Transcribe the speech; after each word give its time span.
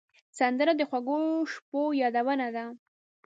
سندره 0.37 0.73
د 0.77 0.81
خوږو 0.89 1.19
شپو 1.51 1.81
یادونه 2.01 2.47
ده 2.55 2.65